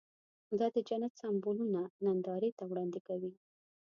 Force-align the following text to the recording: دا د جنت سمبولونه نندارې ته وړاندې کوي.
دا 0.59 0.67
د 0.75 0.77
جنت 0.87 1.13
سمبولونه 1.21 1.81
نندارې 2.05 2.49
ته 2.57 2.63
وړاندې 2.71 2.99
کوي. 3.07 3.31